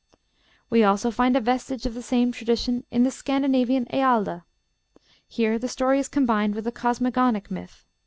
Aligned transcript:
We 0.71 0.83
also 0.83 1.11
find 1.11 1.35
a 1.37 1.39
vestige 1.39 1.85
of 1.85 1.93
the 1.93 2.01
same 2.01 2.31
tradition 2.31 2.85
in 2.89 3.03
the 3.03 3.11
Scandinavian 3.11 3.85
Edda. 3.93 4.45
Here 5.27 5.59
the 5.59 5.67
story 5.67 5.99
is 5.99 6.07
combined 6.07 6.55
with 6.55 6.65
a 6.65 6.71
cosmogonic 6.71 7.51
myth. 7.51 7.85